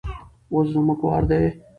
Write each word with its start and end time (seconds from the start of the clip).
اوس 0.53 0.67
زموږ 0.73 0.99
وار 1.05 1.23
دی. 1.29 1.41